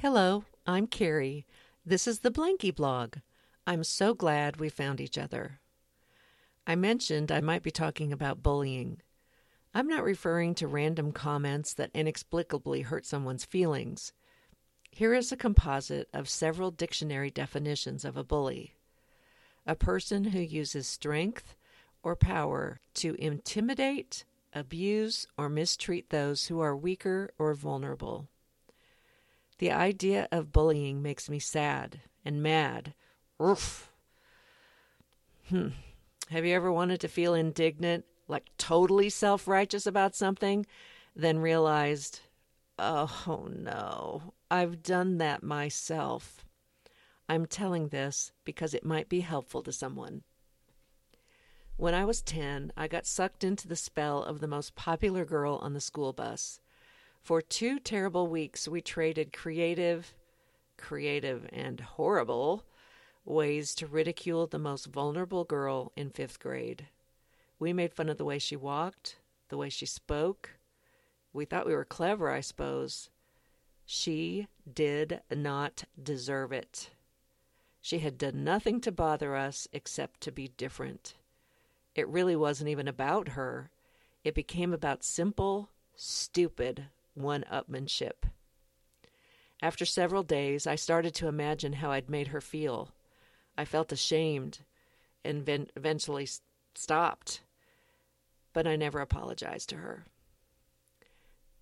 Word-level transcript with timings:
Hello, 0.00 0.44
I'm 0.66 0.86
Carrie. 0.86 1.44
This 1.84 2.08
is 2.08 2.20
the 2.20 2.30
Blankie 2.30 2.74
blog. 2.74 3.16
I'm 3.66 3.84
so 3.84 4.14
glad 4.14 4.56
we 4.56 4.70
found 4.70 4.98
each 4.98 5.18
other. 5.18 5.60
I 6.66 6.74
mentioned 6.74 7.30
I 7.30 7.42
might 7.42 7.62
be 7.62 7.70
talking 7.70 8.10
about 8.10 8.42
bullying. 8.42 9.02
I'm 9.74 9.86
not 9.86 10.02
referring 10.02 10.54
to 10.54 10.66
random 10.66 11.12
comments 11.12 11.74
that 11.74 11.90
inexplicably 11.92 12.80
hurt 12.80 13.04
someone's 13.04 13.44
feelings. 13.44 14.14
Here 14.90 15.12
is 15.12 15.32
a 15.32 15.36
composite 15.36 16.08
of 16.14 16.30
several 16.30 16.70
dictionary 16.70 17.30
definitions 17.30 18.02
of 18.02 18.16
a 18.16 18.24
bully 18.24 18.76
a 19.66 19.74
person 19.76 20.24
who 20.24 20.40
uses 20.40 20.86
strength 20.86 21.54
or 22.02 22.16
power 22.16 22.80
to 22.94 23.16
intimidate, 23.18 24.24
abuse, 24.54 25.26
or 25.36 25.50
mistreat 25.50 26.08
those 26.08 26.46
who 26.46 26.58
are 26.58 26.74
weaker 26.74 27.34
or 27.38 27.52
vulnerable. 27.52 28.30
The 29.60 29.72
idea 29.72 30.26
of 30.32 30.52
bullying 30.52 31.02
makes 31.02 31.28
me 31.28 31.38
sad 31.38 32.00
and 32.24 32.42
mad. 32.42 32.94
Oof. 33.42 33.92
Hmm. 35.50 35.68
Have 36.30 36.46
you 36.46 36.54
ever 36.54 36.72
wanted 36.72 36.98
to 37.02 37.08
feel 37.08 37.34
indignant, 37.34 38.06
like 38.26 38.48
totally 38.56 39.10
self 39.10 39.46
righteous 39.46 39.86
about 39.86 40.14
something, 40.14 40.64
then 41.14 41.40
realized, 41.40 42.20
oh 42.78 43.50
no, 43.54 44.32
I've 44.50 44.82
done 44.82 45.18
that 45.18 45.42
myself? 45.42 46.46
I'm 47.28 47.44
telling 47.44 47.88
this 47.88 48.32
because 48.46 48.72
it 48.72 48.82
might 48.82 49.10
be 49.10 49.20
helpful 49.20 49.62
to 49.64 49.72
someone. 49.72 50.22
When 51.76 51.92
I 51.92 52.06
was 52.06 52.22
10, 52.22 52.72
I 52.78 52.88
got 52.88 53.04
sucked 53.04 53.44
into 53.44 53.68
the 53.68 53.76
spell 53.76 54.22
of 54.22 54.40
the 54.40 54.48
most 54.48 54.74
popular 54.74 55.26
girl 55.26 55.56
on 55.56 55.74
the 55.74 55.82
school 55.82 56.14
bus. 56.14 56.60
For 57.22 57.40
two 57.40 57.78
terrible 57.78 58.26
weeks, 58.26 58.66
we 58.66 58.80
traded 58.80 59.32
creative, 59.32 60.14
creative, 60.76 61.48
and 61.52 61.78
horrible 61.80 62.64
ways 63.24 63.74
to 63.76 63.86
ridicule 63.86 64.46
the 64.46 64.58
most 64.58 64.86
vulnerable 64.86 65.44
girl 65.44 65.92
in 65.96 66.10
fifth 66.10 66.40
grade. 66.40 66.88
We 67.58 67.72
made 67.72 67.94
fun 67.94 68.08
of 68.08 68.16
the 68.16 68.24
way 68.24 68.38
she 68.38 68.56
walked, 68.56 69.18
the 69.48 69.56
way 69.56 69.68
she 69.68 69.86
spoke. 69.86 70.50
We 71.32 71.44
thought 71.44 71.66
we 71.66 71.74
were 71.74 71.84
clever, 71.84 72.30
I 72.30 72.40
suppose. 72.40 73.10
She 73.84 74.48
did 74.72 75.20
not 75.30 75.84
deserve 76.02 76.52
it. 76.52 76.90
She 77.80 78.00
had 78.00 78.18
done 78.18 78.44
nothing 78.44 78.80
to 78.80 78.92
bother 78.92 79.36
us 79.36 79.68
except 79.72 80.20
to 80.22 80.32
be 80.32 80.48
different. 80.56 81.14
It 81.94 82.08
really 82.08 82.36
wasn't 82.36 82.70
even 82.70 82.88
about 82.88 83.28
her. 83.28 83.70
It 84.24 84.34
became 84.34 84.72
about 84.72 85.04
simple, 85.04 85.70
stupid 85.94 86.86
one 87.14 87.44
upmanship. 87.50 88.24
After 89.62 89.84
several 89.84 90.22
days, 90.22 90.66
I 90.66 90.74
started 90.74 91.14
to 91.16 91.28
imagine 91.28 91.74
how 91.74 91.90
I'd 91.90 92.08
made 92.08 92.28
her 92.28 92.40
feel. 92.40 92.92
I 93.58 93.64
felt 93.64 93.92
ashamed 93.92 94.60
and 95.24 95.46
eventually 95.76 96.28
stopped, 96.74 97.42
but 98.52 98.66
I 98.66 98.76
never 98.76 99.00
apologized 99.00 99.68
to 99.70 99.76
her. 99.76 100.06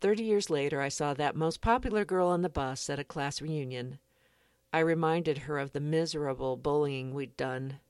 Thirty 0.00 0.22
years 0.22 0.48
later, 0.48 0.80
I 0.80 0.88
saw 0.88 1.14
that 1.14 1.36
most 1.36 1.60
popular 1.60 2.04
girl 2.04 2.28
on 2.28 2.42
the 2.42 2.48
bus 2.48 2.88
at 2.88 2.98
a 2.98 3.04
class 3.04 3.42
reunion. 3.42 3.98
I 4.72 4.78
reminded 4.78 5.38
her 5.38 5.58
of 5.58 5.72
the 5.72 5.80
miserable 5.80 6.56
bullying 6.56 7.12
we'd 7.12 7.36
done. 7.36 7.80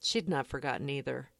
She'd 0.00 0.28
not 0.28 0.46
forgotten 0.46 0.88
either. 0.88 1.30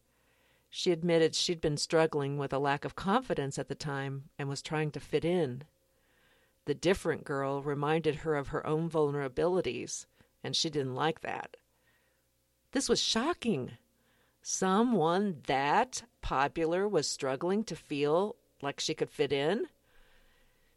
She 0.75 0.91
admitted 0.91 1.35
she'd 1.35 1.61
been 1.61 1.77
struggling 1.77 2.39
with 2.39 2.51
a 2.51 2.59
lack 2.59 2.87
of 2.87 2.97
confidence 2.97 3.59
at 3.59 3.69
the 3.69 3.75
time 3.75 4.31
and 4.39 4.49
was 4.49 4.63
trying 4.63 4.91
to 4.93 5.01
fit 5.01 5.23
in. 5.23 5.65
The 6.65 6.75
different 6.75 7.25
girl 7.25 7.61
reminded 7.61 8.15
her 8.17 8.37
of 8.37 8.49
her 8.49 8.67
own 8.67 8.89
vulnerabilities, 8.89 10.07
and 10.43 10.57
she 10.57 10.71
didn't 10.71 10.95
like 10.95 11.21
that. 11.21 11.59
This 12.71 12.89
was 12.89 13.03
shocking. 13.03 13.73
Someone 14.41 15.43
that 15.47 16.05
popular 16.23 16.89
was 16.89 17.07
struggling 17.07 17.65
to 17.65 17.77
feel 17.77 18.37
like 18.63 18.81
she 18.81 18.95
could 18.95 19.11
fit 19.11 19.31
in. 19.31 19.67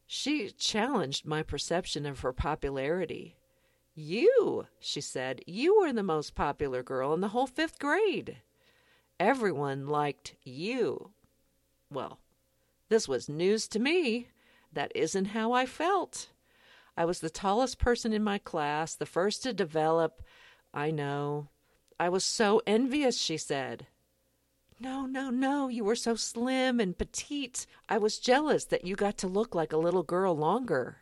She 0.06 0.50
challenged 0.50 1.25
my 1.25 1.42
perception 1.42 2.06
of 2.06 2.19
her 2.19 2.34
popularity. 2.34 3.38
You, 3.94 4.68
she 4.78 5.00
said, 5.00 5.42
you 5.48 5.80
were 5.80 5.94
the 5.94 6.03
most 6.03 6.36
popular 6.36 6.84
girl 6.84 7.14
in 7.14 7.22
the 7.22 7.30
whole 7.30 7.48
fifth 7.48 7.80
grade. 7.80 8.42
Everyone 9.20 9.88
liked 9.88 10.36
you. 10.44 11.12
Well, 11.90 12.20
this 12.90 13.08
was 13.08 13.30
news 13.30 13.68
to 13.70 13.80
me. 13.80 14.28
That 14.74 14.92
isn't 14.94 15.26
how 15.26 15.53
I 15.53 15.66
felt. 15.66 16.30
I 16.98 17.06
was 17.06 17.20
the 17.20 17.30
tallest 17.30 17.80
person 17.80 18.14
in 18.14 18.24
my 18.24 18.38
class, 18.38 18.96
the 18.96 19.06
first 19.06 19.44
to 19.44 19.54
develop. 19.54 20.22
I 20.74 20.92
know. 20.92 21.50
I 22.00 22.09
was 22.09 22.25
so 22.25 22.62
envious, 22.68 23.18
she 23.18 23.38
said. 23.38 23.88
No, 24.80 25.06
no, 25.06 25.30
no, 25.30 25.70
you 25.70 25.86
were 25.86 25.96
so 25.96 26.16
slim 26.16 26.81
and 26.81 26.98
petite. 26.98 27.66
I 27.88 27.98
was 27.98 28.20
jealous 28.20 28.66
that 28.66 28.86
you 28.86 28.98
got 28.98 29.18
to 29.20 29.28
look 29.28 29.56
like 29.56 29.72
a 29.72 29.78
little 29.78 30.04
girl 30.04 30.36
longer. 30.36 30.98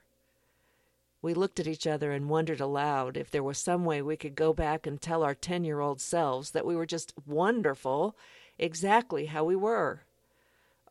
We 1.23 1.33
looked 1.33 1.61
at 1.61 1.67
each 1.67 1.87
other 1.87 2.11
and 2.11 2.29
wondered 2.29 2.59
aloud 2.59 3.15
if 3.15 3.31
there 3.31 3.41
was 3.41 3.57
some 3.57 3.85
way 3.85 4.01
we 4.01 4.17
could 4.17 4.35
go 4.35 4.51
back 4.51 4.85
and 4.85 5.01
tell 5.01 5.23
our 5.23 5.33
10 5.33 5.63
year 5.63 5.79
old 5.79 6.01
selves 6.01 6.51
that 6.51 6.65
we 6.65 6.75
were 6.75 6.85
just 6.85 7.13
wonderful, 7.25 8.17
exactly 8.59 9.27
how 9.27 9.45
we 9.45 9.55
were. 9.55 10.01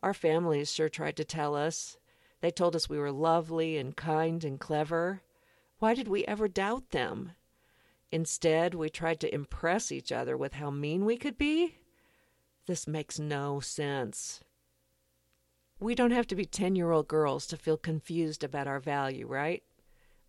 Our 0.01 0.15
families 0.15 0.71
sure 0.71 0.89
tried 0.89 1.17
to 1.17 1.23
tell 1.23 1.55
us. 1.55 1.97
They 2.41 2.49
told 2.49 2.75
us 2.75 2.89
we 2.89 2.97
were 2.97 3.11
lovely 3.11 3.77
and 3.77 3.95
kind 3.95 4.43
and 4.43 4.59
clever. 4.59 5.21
Why 5.77 5.93
did 5.93 6.07
we 6.07 6.25
ever 6.25 6.47
doubt 6.47 6.89
them? 6.89 7.33
Instead, 8.11 8.73
we 8.73 8.89
tried 8.89 9.19
to 9.19 9.33
impress 9.33 9.91
each 9.91 10.11
other 10.11 10.35
with 10.35 10.53
how 10.53 10.71
mean 10.71 11.05
we 11.05 11.15
could 11.15 11.37
be? 11.37 11.77
This 12.65 12.87
makes 12.87 13.19
no 13.19 13.59
sense. 13.59 14.43
We 15.79 15.93
don't 15.93 16.09
have 16.09 16.27
to 16.27 16.35
be 16.35 16.45
10 16.45 16.75
year 16.75 16.89
old 16.89 17.07
girls 17.07 17.45
to 17.47 17.57
feel 17.57 17.77
confused 17.77 18.43
about 18.43 18.65
our 18.65 18.79
value, 18.79 19.27
right? 19.27 19.61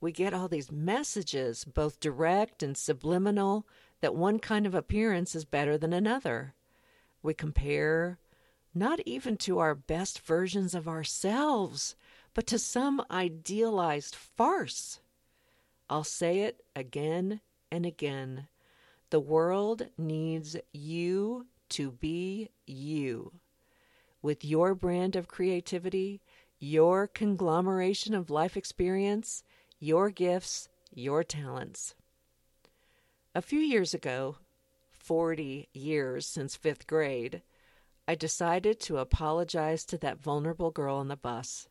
We 0.04 0.12
get 0.12 0.34
all 0.34 0.48
these 0.48 0.70
messages, 0.70 1.64
both 1.64 1.98
direct 1.98 2.62
and 2.62 2.76
subliminal, 2.76 3.66
that 4.02 4.14
one 4.14 4.38
kind 4.38 4.66
of 4.66 4.74
appearance 4.74 5.34
is 5.34 5.46
better 5.46 5.78
than 5.78 5.94
another. 5.94 6.52
We 7.22 7.32
compare 7.32 8.18
not 8.74 9.00
even 9.06 9.38
to 9.38 9.60
our 9.60 9.74
best 9.74 10.18
versions 10.18 10.74
of 10.74 10.86
ourselves, 10.86 11.96
but 12.34 12.46
to 12.48 12.58
some 12.58 13.02
idealized 13.10 14.14
farce. 14.14 15.00
I'll 15.88 16.04
say 16.04 16.40
it 16.40 16.62
again 16.76 17.40
and 17.72 17.86
again. 17.86 18.48
The 19.08 19.20
world 19.20 19.86
needs 19.96 20.54
you 20.70 21.46
to 21.70 21.92
be 21.92 22.50
you. 22.66 23.32
With 24.20 24.44
your 24.44 24.74
brand 24.74 25.16
of 25.16 25.28
creativity, 25.28 26.20
your 26.58 27.06
conglomeration 27.06 28.12
of 28.12 28.28
life 28.28 28.54
experience, 28.54 29.42
your 29.84 30.08
gifts, 30.08 30.70
your 30.94 31.22
talents. 31.22 31.94
A 33.34 33.42
few 33.42 33.58
years 33.58 33.92
ago, 33.92 34.36
40 34.92 35.68
years 35.74 36.26
since 36.26 36.56
fifth 36.56 36.86
grade, 36.86 37.42
I 38.08 38.14
decided 38.14 38.80
to 38.80 38.96
apologize 38.96 39.84
to 39.84 39.98
that 39.98 40.22
vulnerable 40.22 40.70
girl 40.70 40.96
on 40.96 41.08
the 41.08 41.18
bus. 41.18 41.68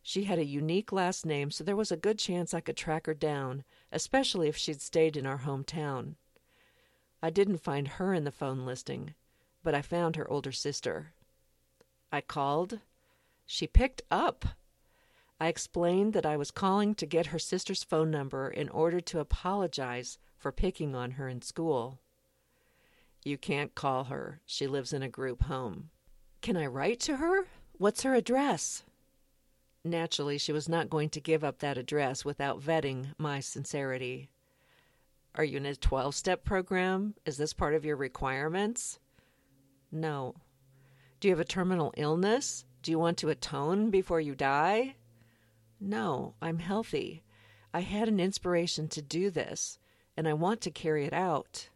She 0.00 0.24
had 0.24 0.38
a 0.38 0.44
unique 0.44 0.92
last 0.92 1.26
name, 1.26 1.50
so 1.50 1.64
there 1.64 1.74
was 1.74 1.90
a 1.90 1.96
good 1.96 2.20
chance 2.20 2.54
I 2.54 2.60
could 2.60 2.76
track 2.76 3.06
her 3.06 3.14
down, 3.14 3.64
especially 3.90 4.46
if 4.46 4.56
she'd 4.56 4.80
stayed 4.80 5.16
in 5.16 5.26
our 5.26 5.38
hometown. 5.40 6.14
I 7.20 7.30
didn't 7.30 7.64
find 7.64 7.88
her 7.88 8.14
in 8.14 8.22
the 8.22 8.30
phone 8.30 8.64
listing, 8.64 9.14
but 9.64 9.74
I 9.74 9.82
found 9.82 10.14
her 10.14 10.30
older 10.30 10.52
sister. 10.52 11.14
I 12.12 12.20
called. 12.20 12.78
She 13.44 13.66
picked 13.66 14.02
up. 14.08 14.44
I 15.44 15.48
explained 15.48 16.14
that 16.14 16.24
I 16.24 16.38
was 16.38 16.50
calling 16.50 16.94
to 16.94 17.04
get 17.04 17.26
her 17.26 17.38
sister's 17.38 17.84
phone 17.84 18.10
number 18.10 18.48
in 18.48 18.70
order 18.70 18.98
to 19.02 19.20
apologize 19.20 20.16
for 20.38 20.50
picking 20.50 20.94
on 20.94 21.10
her 21.12 21.28
in 21.28 21.42
school. 21.42 21.98
You 23.22 23.36
can't 23.36 23.74
call 23.74 24.04
her. 24.04 24.40
She 24.46 24.66
lives 24.66 24.94
in 24.94 25.02
a 25.02 25.08
group 25.10 25.42
home. 25.42 25.90
Can 26.40 26.56
I 26.56 26.64
write 26.64 26.98
to 27.00 27.16
her? 27.16 27.44
What's 27.76 28.04
her 28.04 28.14
address? 28.14 28.84
Naturally, 29.84 30.38
she 30.38 30.50
was 30.50 30.66
not 30.66 30.88
going 30.88 31.10
to 31.10 31.20
give 31.20 31.44
up 31.44 31.58
that 31.58 31.76
address 31.76 32.24
without 32.24 32.62
vetting 32.62 33.08
my 33.18 33.40
sincerity. 33.40 34.30
Are 35.34 35.44
you 35.44 35.58
in 35.58 35.66
a 35.66 35.76
12 35.76 36.14
step 36.14 36.44
program? 36.44 37.16
Is 37.26 37.36
this 37.36 37.52
part 37.52 37.74
of 37.74 37.84
your 37.84 37.96
requirements? 37.96 38.98
No. 39.92 40.36
Do 41.20 41.28
you 41.28 41.32
have 41.32 41.40
a 41.40 41.44
terminal 41.44 41.92
illness? 41.98 42.64
Do 42.80 42.90
you 42.90 42.98
want 42.98 43.18
to 43.18 43.28
atone 43.28 43.90
before 43.90 44.22
you 44.22 44.34
die? 44.34 44.94
No, 45.86 46.34
I'm 46.40 46.60
healthy. 46.60 47.22
I 47.74 47.80
had 47.80 48.08
an 48.08 48.18
inspiration 48.18 48.88
to 48.88 49.02
do 49.02 49.28
this, 49.28 49.78
and 50.16 50.26
I 50.26 50.32
want 50.32 50.62
to 50.62 50.70
carry 50.70 51.04
it 51.04 51.12
out. 51.12 51.68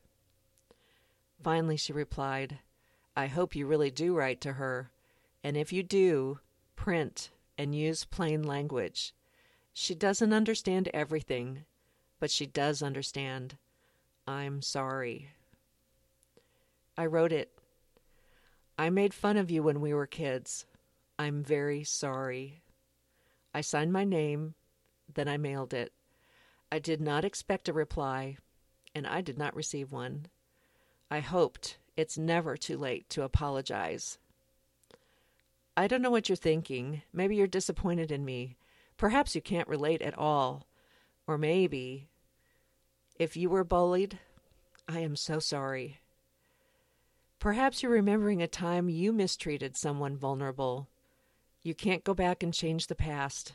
Finally, 1.43 1.77
she 1.77 1.93
replied, 1.93 2.61
I 3.15 3.27
hope 3.27 3.55
you 3.55 3.67
really 3.67 3.91
do 3.91 4.15
write 4.15 4.41
to 4.41 4.55
her, 4.55 4.91
and 5.45 5.59
if 5.59 5.75
you 5.75 5.83
do, 5.83 6.39
print 6.75 7.29
and 7.59 7.75
use 7.75 8.07
plain 8.07 8.43
language. 8.43 9.13
She 9.75 9.95
doesn't 9.95 10.33
understand 10.33 10.89
everything, 10.95 11.67
but 12.19 12.31
she 12.31 12.47
does 12.47 12.83
understand. 12.83 13.59
I'm 14.27 14.63
sorry. 14.63 15.29
I 16.97 17.05
wrote 17.05 17.33
it. 17.33 17.53
I 18.79 18.89
made 18.89 19.13
fun 19.13 19.37
of 19.37 19.51
you 19.51 19.63
when 19.63 19.83
we 19.83 19.93
were 19.93 20.07
kids. 20.07 20.65
I'm 21.19 21.43
very 21.43 21.85
sorry. 21.85 22.63
I 23.59 23.61
signed 23.61 23.93
my 23.93 24.05
name, 24.05 24.55
then 25.13 25.27
I 25.27 25.37
mailed 25.37 25.75
it. 25.75 25.93
I 26.71 26.79
did 26.79 27.01
not 27.01 27.25
expect 27.25 27.69
a 27.69 27.73
reply, 27.73 28.37
and 28.95 29.05
I 29.05 29.21
did 29.21 29.37
not 29.37 29.57
receive 29.57 29.91
one. 29.91 30.27
I 31.11 31.19
hoped 31.19 31.77
it's 31.97 32.17
never 32.17 32.57
too 32.57 32.79
late 32.79 33.11
to 33.11 33.25
apologize. 33.25 34.19
I 35.77 35.89
don't 35.89 36.03
know 36.03 36.11
what 36.13 36.29
you're 36.29 36.37
thinking. 36.37 37.03
Maybe 37.13 37.35
you're 37.35 37.49
disappointed 37.49 38.13
in 38.13 38.25
me. 38.25 38.55
Perhaps 38.97 39.35
you 39.35 39.43
can't 39.43 39.67
relate 39.67 40.03
at 40.03 40.17
all. 40.17 40.69
Or 41.27 41.37
maybe, 41.37 42.07
if 43.19 43.37
you 43.37 43.51
were 43.51 43.65
bullied, 43.65 44.21
I 44.87 45.01
am 45.01 45.17
so 45.17 45.41
sorry. 45.41 45.99
Perhaps 47.41 47.83
you're 47.83 47.91
remembering 47.91 48.41
a 48.41 48.47
time 48.47 48.89
you 48.89 49.13
mistreated 49.13 49.77
someone 49.77 50.17
vulnerable. 50.17 50.87
You 51.69 51.75
can't 51.75 52.03
go 52.03 52.15
back 52.15 52.43
and 52.43 52.55
change 52.55 52.87
the 52.87 52.95
past. 52.95 53.53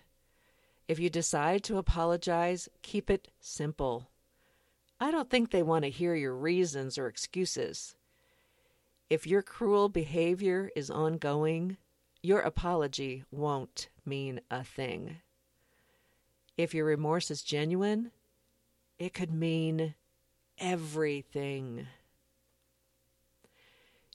If 0.88 1.00
you 1.00 1.10
decide 1.10 1.63
to 1.63 1.80
apologize, 1.80 2.69
keep 2.83 3.10
it 3.10 3.30
simple. 3.39 4.07
I 5.00 5.10
don't 5.10 5.31
think 5.31 5.50
they 5.50 5.63
want 5.63 5.83
to 5.86 5.89
hear 5.89 6.13
your 6.13 6.36
reasons 6.36 7.00
or 7.00 7.07
excuses. 7.07 7.95
If 9.10 9.25
your 9.25 9.42
cruel 9.42 9.89
behavior 9.89 10.69
is 10.75 10.92
ongoing, 10.92 11.77
your 12.21 12.42
apology 12.42 13.24
won't 13.31 13.89
mean 14.06 14.42
a 14.51 14.63
thing. 14.63 15.18
If 16.56 16.75
your 16.75 16.86
remorse 16.86 17.31
is 17.31 17.42
genuine, 17.42 18.12
it 19.00 19.15
could 19.15 19.33
mean 19.33 19.95
everything. 20.60 21.88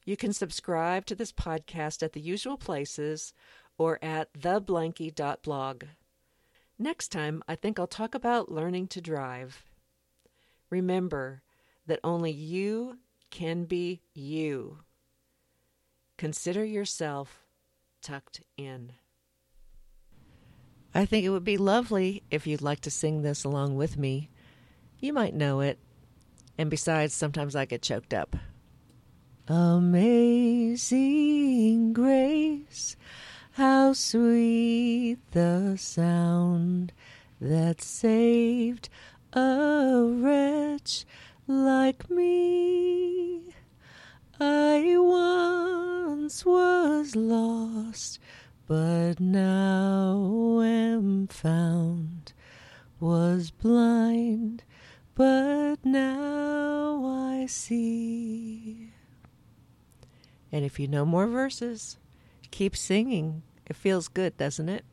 You 0.04 0.16
can 0.16 0.32
subscribe 0.32 1.04
to 1.06 1.16
this 1.16 1.32
podcast 1.32 2.04
at 2.04 2.12
the 2.12 2.20
usual 2.20 2.56
places 2.56 3.34
or 3.78 3.98
at 4.02 4.32
theblankie.blog. 4.34 5.84
Next 6.78 7.08
time, 7.08 7.42
I 7.48 7.54
think 7.54 7.78
I'll 7.78 7.86
talk 7.86 8.14
about 8.14 8.52
learning 8.52 8.88
to 8.88 9.00
drive. 9.00 9.64
Remember 10.70 11.42
that 11.86 12.00
only 12.04 12.30
you 12.30 12.98
can 13.30 13.64
be 13.64 14.02
you. 14.14 14.80
Consider 16.16 16.64
yourself 16.64 17.44
tucked 18.02 18.42
in. 18.56 18.92
I 20.94 21.04
think 21.04 21.24
it 21.24 21.30
would 21.30 21.44
be 21.44 21.56
lovely 21.56 22.22
if 22.30 22.46
you'd 22.46 22.62
like 22.62 22.80
to 22.80 22.90
sing 22.90 23.22
this 23.22 23.44
along 23.44 23.76
with 23.76 23.96
me. 23.96 24.30
You 24.98 25.12
might 25.12 25.34
know 25.34 25.60
it. 25.60 25.78
And 26.56 26.70
besides, 26.70 27.14
sometimes 27.14 27.54
I 27.54 27.66
get 27.66 27.82
choked 27.82 28.12
up. 28.12 28.34
Amazing 29.46 30.92
grace, 31.92 32.96
how 33.58 33.92
sweet 33.92 35.18
the 35.32 35.76
sound 35.76 36.92
that 37.40 37.82
saved 37.82 38.88
a 39.32 40.06
wretch 40.08 41.04
like 41.48 42.08
me. 42.08 43.42
I 44.38 44.94
once 44.96 46.46
was 46.46 47.16
lost, 47.16 48.20
but 48.68 49.18
now 49.18 50.60
am 50.62 51.26
found. 51.26 52.32
Was 53.00 53.50
blind, 53.50 54.62
but 55.16 55.84
now 55.84 57.04
I 57.04 57.46
see. 57.46 58.92
And 60.52 60.64
if 60.64 60.78
you 60.78 60.86
know 60.86 61.04
more 61.04 61.26
verses, 61.26 61.98
keep 62.50 62.76
singing. 62.76 63.42
It 63.66 63.76
feels 63.76 64.08
good, 64.08 64.36
doesn't 64.36 64.68
it? 64.68 64.84